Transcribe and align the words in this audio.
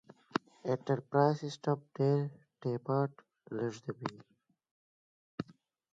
دا 0.63 0.73
انټرپرایز 0.75 1.35
سیسټم 1.43 1.77
ډېره 1.95 2.23
ډیټا 2.61 2.99
لېږدوي. 3.55 4.17